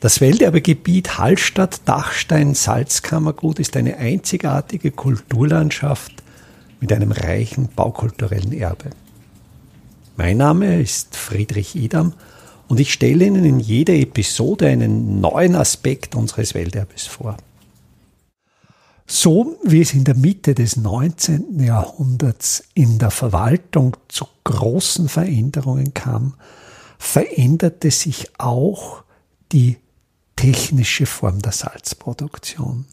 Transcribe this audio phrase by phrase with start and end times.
[0.00, 6.22] Das Welterbegebiet Hallstatt-Dachstein-Salzkammergut ist eine einzigartige Kulturlandschaft
[6.78, 8.90] mit einem reichen baukulturellen Erbe.
[10.16, 12.12] Mein Name ist Friedrich Idam
[12.68, 17.36] und ich stelle Ihnen in jeder Episode einen neuen Aspekt unseres Welterbes vor.
[19.04, 21.58] So wie es in der Mitte des 19.
[21.58, 26.34] Jahrhunderts in der Verwaltung zu großen Veränderungen kam,
[26.98, 29.02] veränderte sich auch
[29.50, 29.78] die
[30.38, 32.84] technische Form der Salzproduktion.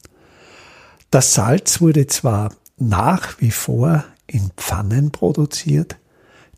[1.12, 5.98] Das Salz wurde zwar nach wie vor in Pfannen produziert,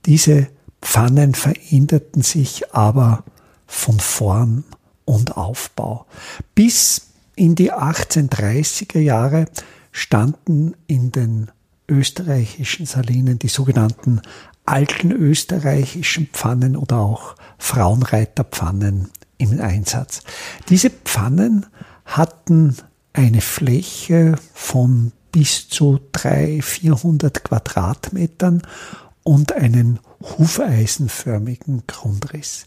[0.06, 0.48] diese
[0.82, 3.26] Pfannen veränderten sich aber
[3.66, 4.64] von Form
[5.04, 6.06] und Aufbau.
[6.56, 9.48] Bis in die 1830er Jahre
[9.92, 11.52] standen in den
[11.90, 14.22] österreichischen Salinen die sogenannten
[14.66, 20.22] alten österreichischen Pfannen oder auch Frauenreiterpfannen im Einsatz.
[20.70, 21.66] Diese Pfannen
[22.06, 22.76] hatten
[23.14, 28.62] eine Fläche von bis zu 300, 400 Quadratmetern
[29.24, 32.66] und einen hufeisenförmigen Grundriss.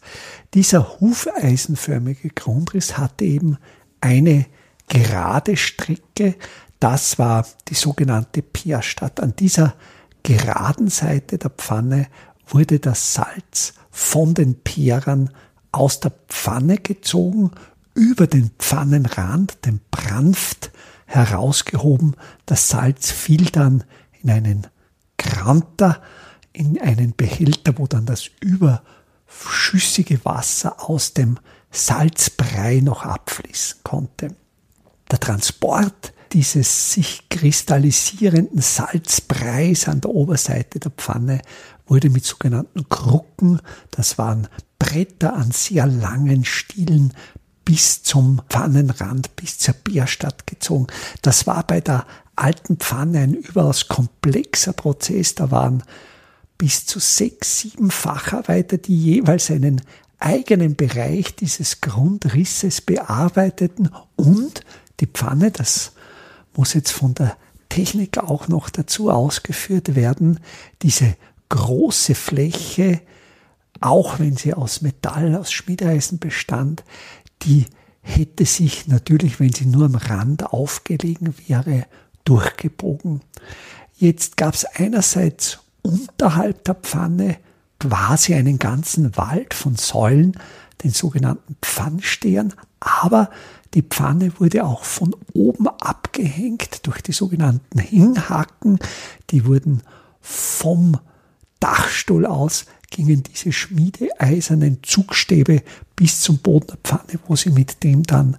[0.55, 3.56] Dieser hufeisenförmige Grundriss hatte eben
[4.00, 4.47] eine
[4.89, 6.37] gerade Strecke,
[6.81, 9.20] das war die sogenannte Pierstadt.
[9.20, 9.75] An dieser
[10.22, 12.09] geraden Seite der Pfanne
[12.47, 15.31] wurde das Salz von den Perern
[15.72, 17.52] aus der Pfanne gezogen,
[17.94, 20.70] über den Pfannenrand, den Branft,
[21.06, 22.16] herausgehoben.
[22.46, 23.84] Das Salz fiel dann
[24.22, 24.66] in einen
[25.18, 26.00] Granter,
[26.52, 31.38] in einen Behälter, wo dann das überschüssige Wasser aus dem
[31.70, 34.34] Salzbrei noch abfließen konnte.
[35.10, 41.42] Der Transport dieses sich kristallisierenden Salzbreis an der Oberseite der Pfanne
[41.86, 43.60] wurde mit sogenannten Krucken,
[43.91, 44.46] das waren
[44.81, 47.12] Bretter an sehr langen Stielen,
[47.64, 50.89] bis zum Pfannenrand, bis zur Bärstadt gezogen.
[51.22, 55.37] Das war bei der alten Pfanne ein überaus komplexer Prozess.
[55.37, 55.84] Da waren
[56.59, 59.82] bis zu sechs, sieben Facharbeiter, die jeweils einen
[60.19, 64.62] eigenen Bereich dieses Grundrisses bearbeiteten und
[64.99, 65.93] die Pfanne, das
[66.56, 67.37] muss jetzt von der
[67.69, 70.41] Technik auch noch dazu ausgeführt werden,
[70.83, 71.15] diese
[71.49, 73.00] große Fläche,
[73.80, 76.84] auch wenn sie aus Metall, aus Schmiedeeisen bestand,
[77.42, 77.66] die
[78.02, 81.86] hätte sich natürlich, wenn sie nur am Rand aufgelegen wäre,
[82.24, 83.20] durchgebogen.
[83.96, 87.36] Jetzt gab es einerseits unterhalb der Pfanne
[87.78, 90.38] quasi einen ganzen Wald von Säulen,
[90.82, 93.30] den sogenannten Pfannstehern, aber
[93.74, 98.78] die Pfanne wurde auch von oben abgehängt durch die sogenannten Hinghaken.
[99.30, 99.82] Die wurden
[100.20, 100.98] vom
[101.60, 105.62] Dachstuhl aus gingen diese schmiedeeisernen Zugstäbe
[105.97, 108.37] bis zum Boden der Pfanne, wo sie mit dem dann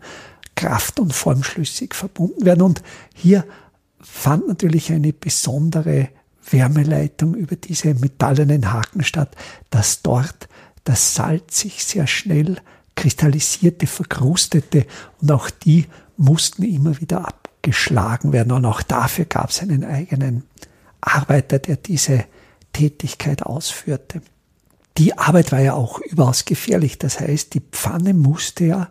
[0.55, 2.61] kraft- und formschlüssig verbunden werden.
[2.61, 2.83] Und
[3.15, 3.45] hier
[3.99, 6.09] fand natürlich eine besondere
[6.49, 9.35] Wärmeleitung über diese metallenen Haken statt,
[9.69, 10.49] dass dort
[10.83, 12.57] das Salz sich sehr schnell
[12.95, 14.85] kristallisierte, verkrustete
[15.21, 15.85] und auch die
[16.17, 18.51] mussten immer wieder abgeschlagen werden.
[18.51, 20.43] Und auch dafür gab es einen eigenen
[20.99, 22.25] Arbeiter, der diese
[22.73, 24.21] Tätigkeit ausführte.
[24.97, 26.97] Die Arbeit war ja auch überaus gefährlich.
[26.97, 28.89] Das heißt, die Pfanne musste ja,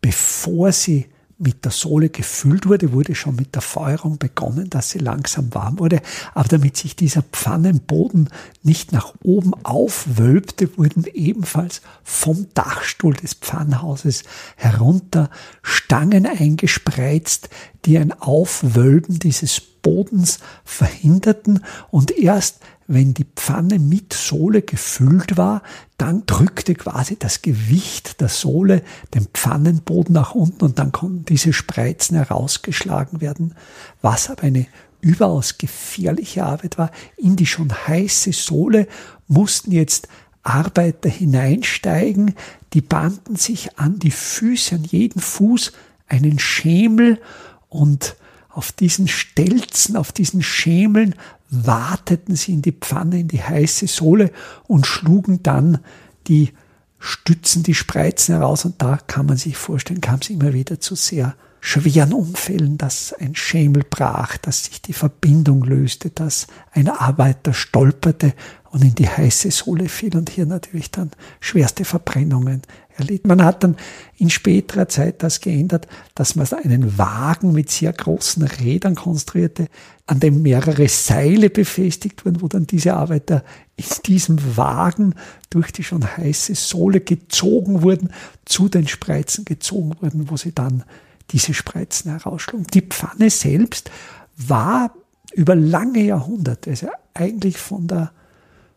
[0.00, 1.06] bevor sie
[1.38, 5.78] mit der Sohle gefüllt wurde, wurde schon mit der Feuerung begonnen, dass sie langsam warm
[5.78, 6.00] wurde.
[6.34, 8.30] Aber damit sich dieser Pfannenboden
[8.62, 14.24] nicht nach oben aufwölbte, wurden ebenfalls vom Dachstuhl des Pfannhauses
[14.56, 15.30] herunter
[15.62, 17.50] Stangen eingespreizt,
[17.84, 25.62] die ein Aufwölben dieses Bodens verhinderten und erst wenn die Pfanne mit Sohle gefüllt war,
[25.98, 28.82] dann drückte quasi das Gewicht der Sohle
[29.14, 33.54] den Pfannenboden nach unten und dann konnten diese Spreizen herausgeschlagen werden,
[34.02, 34.66] was aber eine
[35.00, 36.90] überaus gefährliche Arbeit war.
[37.16, 38.86] In die schon heiße Sohle
[39.26, 40.08] mussten jetzt
[40.42, 42.34] Arbeiter hineinsteigen,
[42.72, 45.72] die banden sich an die Füße, an jeden Fuß
[46.08, 47.20] einen Schemel
[47.68, 48.16] und
[48.56, 51.14] auf diesen Stelzen, auf diesen Schemeln
[51.50, 54.32] warteten sie in die Pfanne, in die heiße Sohle
[54.66, 55.80] und schlugen dann
[56.26, 56.52] die
[56.98, 58.64] Stützen, die Spreizen heraus.
[58.64, 63.12] Und da kann man sich vorstellen, kam es immer wieder zu sehr schweren Unfällen, dass
[63.12, 68.32] ein Schemel brach, dass sich die Verbindung löste, dass ein Arbeiter stolperte
[68.76, 72.60] und in die heiße Sohle fiel und hier natürlich dann schwerste Verbrennungen
[72.94, 73.26] erlitt.
[73.26, 73.76] Man hat dann
[74.18, 79.68] in späterer Zeit das geändert, dass man einen Wagen mit sehr großen Rädern konstruierte,
[80.06, 83.44] an dem mehrere Seile befestigt wurden, wo dann diese Arbeiter
[83.76, 85.14] in diesem Wagen
[85.48, 88.10] durch die schon heiße Sohle gezogen wurden,
[88.44, 90.84] zu den Spreizen gezogen wurden, wo sie dann
[91.30, 92.66] diese Spreizen herausschlugen.
[92.74, 93.90] Die Pfanne selbst
[94.36, 94.94] war
[95.32, 98.12] über lange Jahrhunderte, also eigentlich von der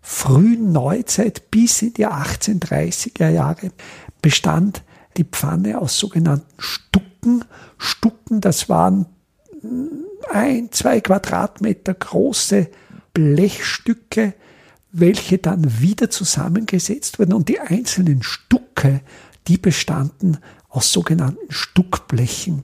[0.01, 3.71] frühen Neuzeit bis in die 1830er Jahre,
[4.21, 4.83] bestand
[5.17, 7.45] die Pfanne aus sogenannten Stucken.
[7.77, 9.07] Stucken, das waren
[10.31, 12.69] ein, zwei Quadratmeter große
[13.13, 14.33] Blechstücke,
[14.91, 19.01] welche dann wieder zusammengesetzt wurden und die einzelnen Stucke,
[19.47, 20.37] die bestanden
[20.69, 22.63] aus sogenannten Stuckblechen.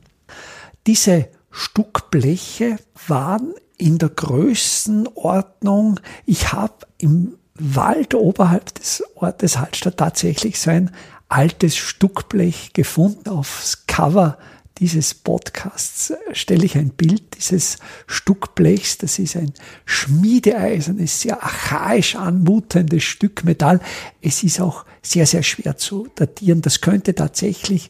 [0.87, 2.77] Diese Stuckbleche
[3.07, 10.91] waren in der Größenordnung, ich habe im Wald oberhalb des Ortes Hallstatt tatsächlich so ein
[11.29, 13.29] altes Stuckblech gefunden.
[13.29, 14.37] Aufs Cover
[14.79, 17.77] dieses Podcasts stelle ich ein Bild dieses
[18.07, 18.97] Stuckblechs.
[18.97, 19.53] Das ist ein
[19.85, 23.79] schmiedeeisernes, sehr archaisch anmutendes Stück Metall.
[24.21, 26.61] Es ist auch sehr, sehr schwer zu datieren.
[26.61, 27.89] Das könnte tatsächlich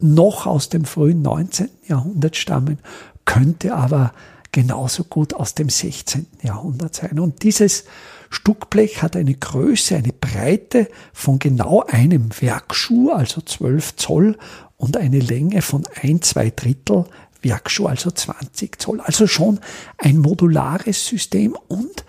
[0.00, 1.68] noch aus dem frühen 19.
[1.86, 2.78] Jahrhundert stammen,
[3.24, 4.12] könnte aber
[4.56, 6.26] genauso gut aus dem 16.
[6.40, 7.20] Jahrhundert sein.
[7.20, 7.84] Und dieses
[8.30, 14.38] Stuckblech hat eine Größe, eine Breite von genau einem Werkschuh, also 12 Zoll,
[14.78, 17.04] und eine Länge von ein, zwei Drittel
[17.42, 19.02] Werkschuh, also 20 Zoll.
[19.02, 19.60] Also schon
[19.98, 22.06] ein modulares System und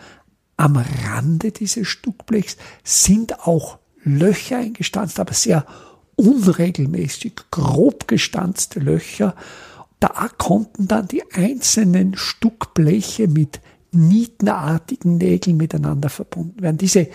[0.55, 5.65] am Rande dieses Stuckblechs sind auch Löcher eingestanzt, aber sehr
[6.15, 9.35] unregelmäßig, grob gestanzte Löcher.
[9.99, 13.59] Da konnten dann die einzelnen Stuckbleche mit
[13.91, 16.77] nietenartigen Nägeln miteinander verbunden werden.
[16.77, 17.07] Diese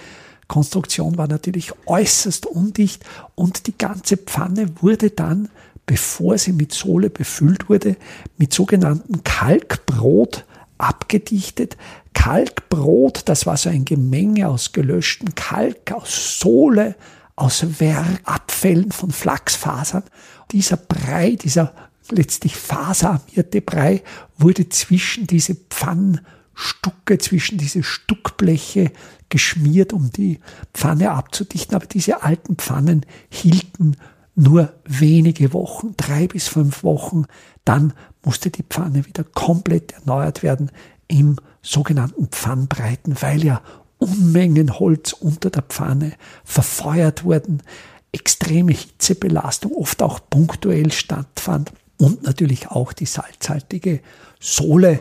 [0.48, 5.48] Konstruktion war natürlich äußerst undicht und die ganze Pfanne wurde dann,
[5.86, 7.96] bevor sie mit Sohle befüllt wurde,
[8.36, 10.44] mit sogenannten Kalkbrot
[10.78, 11.76] abgedichtet.
[12.12, 16.96] Kalkbrot, das war so ein Gemenge aus gelöschtem Kalk, aus Sohle,
[17.36, 20.02] aus Werkabfällen von Flachsfasern.
[20.50, 21.72] Dieser Brei, dieser
[22.12, 24.02] letztlich faserarmierte Brei
[24.38, 28.92] wurde zwischen diese Pfannstucke, zwischen diese Stuckbleche
[29.28, 30.40] geschmiert, um die
[30.74, 31.74] Pfanne abzudichten.
[31.74, 33.96] Aber diese alten Pfannen hielten
[34.34, 37.24] nur wenige Wochen, drei bis fünf Wochen.
[37.64, 37.92] Dann
[38.24, 40.70] musste die Pfanne wieder komplett erneuert werden
[41.08, 43.62] im sogenannten Pfannbreiten, weil ja
[43.98, 46.14] Unmengen Holz unter der Pfanne
[46.44, 47.62] verfeuert wurden,
[48.10, 54.00] extreme Hitzebelastung oft auch punktuell stattfand und natürlich auch die salzhaltige
[54.40, 55.00] Sohle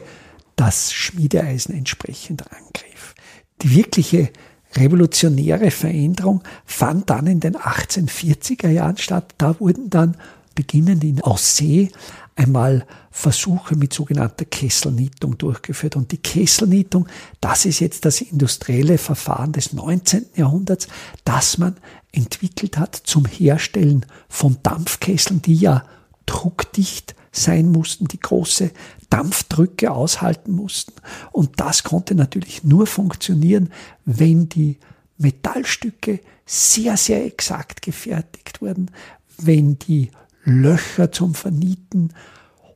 [0.56, 3.16] das Schmiedeeisen entsprechend angriff.
[3.62, 4.30] Die wirkliche
[4.76, 9.34] revolutionäre Veränderung fand dann in den 1840er Jahren statt.
[9.38, 10.18] Da wurden dann
[10.56, 11.90] beginnend in Aussee
[12.36, 15.96] einmal Versuche mit sogenannter Kesselnietung durchgeführt.
[15.96, 17.08] Und die Kesselnietung,
[17.42, 20.28] das ist jetzt das industrielle Verfahren des 19.
[20.36, 20.88] Jahrhunderts,
[21.26, 21.76] das man
[22.12, 25.84] entwickelt hat zum Herstellen von Dampfkesseln, die ja
[26.32, 28.72] druckdicht sein mussten, die große
[29.10, 30.94] Dampfdrücke aushalten mussten.
[31.32, 33.70] Und das konnte natürlich nur funktionieren,
[34.06, 34.78] wenn die
[35.18, 38.92] Metallstücke sehr, sehr exakt gefertigt wurden,
[39.38, 40.12] wenn die
[40.44, 42.14] Löcher zum Vernieten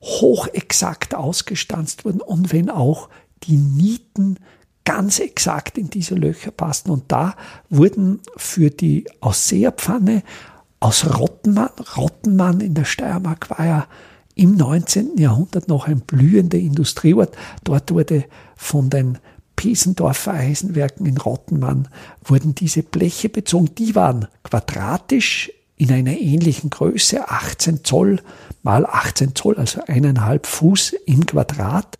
[0.01, 3.09] hochexakt ausgestanzt wurden und wenn auch
[3.43, 4.37] die Nieten
[4.83, 6.91] ganz exakt in diese Löcher passten.
[6.91, 7.35] Und da
[7.69, 10.23] wurden für die Ausseherpfanne
[10.85, 13.87] aus Rottenmann, Rottenmann in der Steiermark war ja
[14.35, 15.17] im 19.
[15.17, 17.35] Jahrhundert noch ein blühender Industrieort.
[17.63, 18.25] Dort wurde
[18.55, 19.17] von den
[19.55, 21.87] Pesendorfer Eisenwerken in Rottenmann
[22.23, 23.73] wurden diese Bleche bezogen.
[23.73, 28.21] Die waren quadratisch in einer ähnlichen Größe, 18 Zoll
[28.61, 31.97] mal 18 Zoll, also eineinhalb Fuß im Quadrat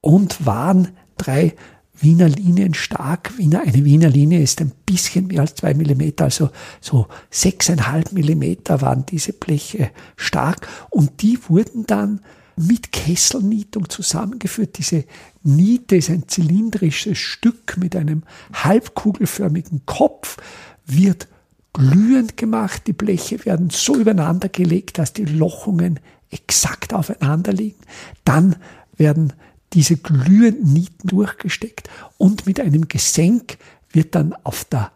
[0.00, 1.54] und waren drei
[2.00, 3.36] Wiener Linien stark.
[3.38, 6.50] Wiener, eine Wiener Linie ist ein bisschen mehr als zwei Millimeter, also
[6.80, 12.20] so sechseinhalb Millimeter waren diese Bleche stark und die wurden dann
[12.56, 14.78] mit Kesselnietung zusammengeführt.
[14.78, 15.04] Diese
[15.42, 20.36] Niete ist ein zylindrisches Stück mit einem halbkugelförmigen Kopf,
[20.84, 21.28] wird
[21.72, 22.82] glühend gemacht.
[22.86, 26.00] Die Bleche werden so übereinander gelegt, dass die Lochungen
[26.30, 27.80] exakt aufeinander liegen.
[28.24, 28.56] Dann
[28.96, 29.32] werden
[29.72, 33.58] diese glühenden Nieten durchgesteckt und mit einem Gesenk
[33.90, 34.92] wird dann auf der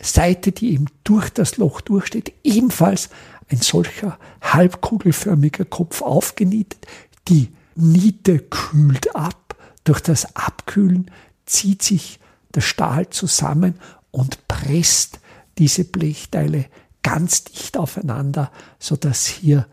[0.00, 3.10] Seite, die eben durch das Loch durchsteht, ebenfalls
[3.50, 6.86] ein solcher halbkugelförmiger Kopf aufgenietet.
[7.28, 9.56] Die Niete kühlt ab.
[9.84, 11.10] Durch das Abkühlen
[11.46, 12.20] zieht sich
[12.52, 13.74] das Stahl zusammen
[14.10, 15.20] und presst
[15.58, 16.66] diese Blechteile
[17.02, 19.66] ganz dicht aufeinander, so dass hier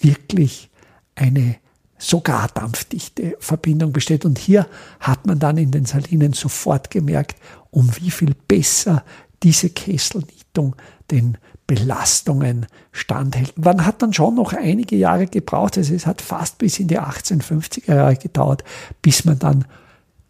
[0.00, 0.70] wirklich
[1.14, 1.56] eine
[1.98, 4.24] sogar dampfdichte Verbindung besteht.
[4.24, 4.66] Und hier
[5.00, 7.36] hat man dann in den Salinen sofort gemerkt,
[7.70, 9.04] um wie viel besser
[9.42, 10.76] diese Kesselnietung
[11.10, 13.58] den Belastungen standhält.
[13.58, 16.98] Man hat dann schon noch einige Jahre gebraucht, also es hat fast bis in die
[16.98, 18.64] 1850er Jahre gedauert,
[19.02, 19.66] bis man dann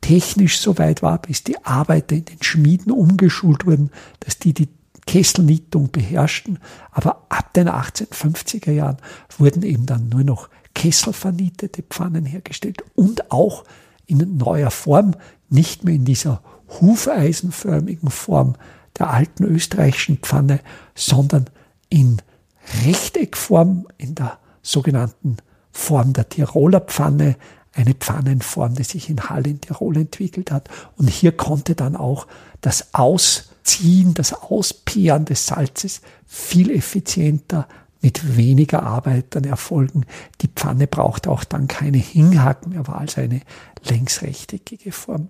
[0.01, 4.69] technisch so weit war, bis die Arbeiter in den Schmieden umgeschult wurden, dass die die
[5.07, 6.59] Kesselnietung beherrschten.
[6.91, 8.99] Aber ab den 1850er Jahren
[9.39, 13.65] wurden eben dann nur noch kesselvernietete Pfannen hergestellt und auch
[14.07, 15.17] in neuer Form,
[15.51, 16.41] nicht mehr in dieser
[16.81, 18.55] hufeisenförmigen Form
[18.97, 20.61] der alten österreichischen Pfanne,
[20.95, 21.47] sondern
[21.89, 22.23] in
[22.87, 25.39] Rechteckform, in der sogenannten
[25.73, 27.37] Form der Tiroler Pfanne,
[27.73, 30.69] eine Pfannenform, die sich in Hall in Tirol entwickelt hat.
[30.97, 32.29] Und hier konnte dann auch
[32.61, 37.67] das Ausziehen, das Auspeeren des Salzes viel effizienter
[38.01, 40.05] mit weniger Arbeitern erfolgen.
[40.41, 43.41] Die Pfanne braucht auch dann keine Hinghaken mehr, war also eine
[43.85, 45.29] längsrechteckige Form.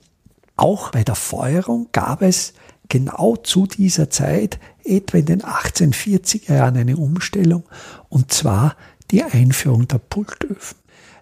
[0.56, 2.52] Auch bei der Feuerung gab es
[2.88, 7.64] genau zu dieser Zeit, etwa in den 1840er Jahren, eine Umstellung,
[8.08, 8.76] und zwar
[9.10, 10.76] die Einführung der Pultöfen.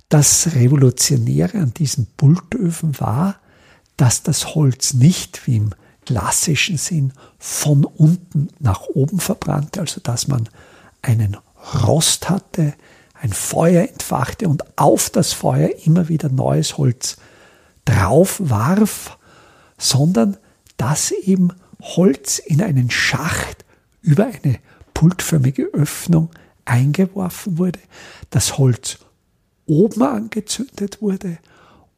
[0.09, 3.37] Das Revolutionäre an diesen Pultöfen war,
[3.97, 5.71] dass das Holz nicht wie im
[6.05, 10.49] klassischen Sinn von unten nach oben verbrannte, also dass man
[11.07, 11.37] einen
[11.87, 12.75] Rost hatte,
[13.15, 17.17] ein Feuer entfachte und auf das Feuer immer wieder neues Holz
[17.85, 19.19] drauf warf,
[19.79, 20.37] sondern
[20.77, 23.65] dass eben Holz in einen Schacht
[24.03, 24.59] über eine
[24.95, 26.31] pultförmige Öffnung
[26.65, 27.79] eingeworfen wurde,
[28.31, 28.99] das Holz
[29.67, 31.39] oben angezündet wurde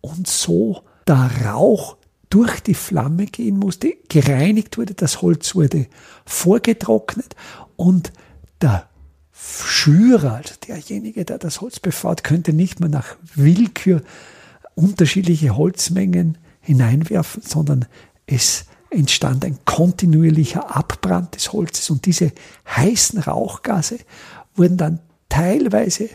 [0.01, 1.97] und so der Rauch
[2.31, 5.87] durch die Flamme gehen musste, gereinigt wurde, das Holz wurde
[6.27, 7.35] vorgetrocknet
[7.77, 8.13] und
[8.61, 8.88] der
[9.41, 14.03] Schürer, also derjenige, der das Holz befahrt, könnte nicht mehr nach Willkür
[14.75, 17.87] unterschiedliche Holzmengen hineinwerfen, sondern
[18.27, 22.33] es entstand ein kontinuierlicher Abbrand des Holzes und diese
[22.67, 23.99] heißen Rauchgase
[24.55, 26.09] wurden dann teilweise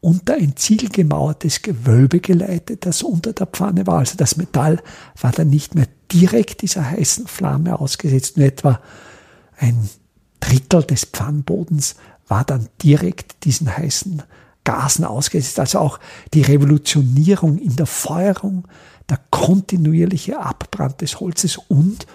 [0.00, 3.98] unter ein zielgemauertes Gewölbe geleitet, das unter der Pfanne war.
[3.98, 4.82] Also das Metall
[5.20, 8.80] war dann nicht mehr direkt dieser heißen Flamme ausgesetzt, nur etwa
[9.56, 9.88] ein
[10.40, 11.96] Drittel des Pfannbodens
[12.28, 14.22] war dann direkt diesen heißen
[14.64, 15.60] Gasen ausgesetzt.
[15.60, 16.00] Also auch
[16.34, 18.66] die Revolutionierung in der Feuerung,
[19.08, 22.06] der kontinuierliche Abbrand des Holzes und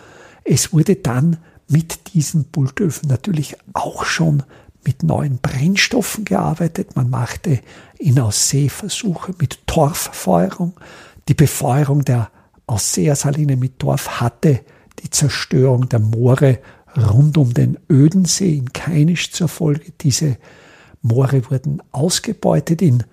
[0.44, 1.38] es wurde dann
[1.68, 4.44] mit diesen Pultöfen natürlich auch schon
[4.84, 6.96] mit neuen Brennstoffen gearbeitet.
[6.96, 7.60] Man machte
[7.98, 10.74] in Aussee Versuche mit Torffeuerung.
[11.28, 12.30] Die Befeuerung der
[12.66, 14.62] Ausseersaline mit Torf hatte
[15.04, 16.60] die Zerstörung der Moore
[16.98, 19.92] rund um den Ödensee in Keinisch zur Folge.
[20.02, 20.38] Diese
[21.02, 22.82] Moore wurden ausgebeutet.
[22.82, 23.04] In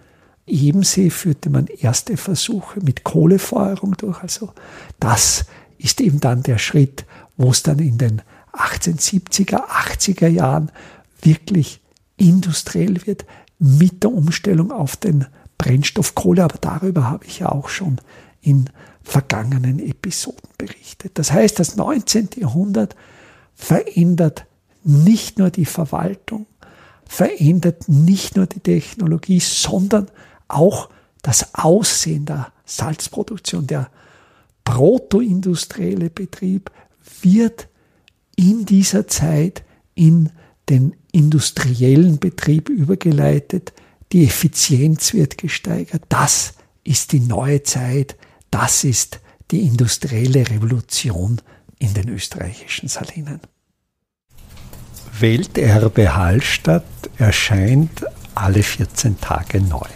[0.46, 4.22] Ebensee führte man erste Versuche mit Kohlefeuerung durch.
[4.22, 4.52] Also
[4.98, 5.44] das
[5.78, 7.04] ist eben dann der Schritt,
[7.36, 10.72] wo es dann in den 1870er, 80er Jahren
[11.22, 11.80] wirklich
[12.16, 13.24] industriell wird
[13.58, 16.44] mit der Umstellung auf den Brennstoff Kohle.
[16.44, 18.00] Aber darüber habe ich ja auch schon
[18.40, 18.70] in
[19.02, 21.12] vergangenen Episoden berichtet.
[21.14, 22.30] Das heißt, das 19.
[22.36, 22.94] Jahrhundert
[23.58, 24.46] verändert
[24.84, 26.46] nicht nur die Verwaltung,
[27.04, 30.06] verändert nicht nur die Technologie, sondern
[30.46, 30.88] auch
[31.22, 33.66] das Aussehen der Salzproduktion.
[33.66, 33.90] Der
[34.64, 36.70] protoindustrielle Betrieb
[37.20, 37.68] wird
[38.36, 40.30] in dieser Zeit in
[40.68, 43.72] den industriellen Betrieb übergeleitet,
[44.12, 46.02] die Effizienz wird gesteigert.
[46.08, 48.16] Das ist die neue Zeit,
[48.50, 51.40] das ist die industrielle Revolution
[51.78, 53.40] in den österreichischen Salinen.
[55.18, 56.84] Welterbe Hallstatt
[57.18, 58.04] erscheint
[58.34, 59.88] alle 14 Tage neu.